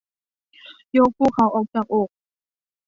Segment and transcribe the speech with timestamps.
[0.97, 2.09] ยกภูเขาออกจากอก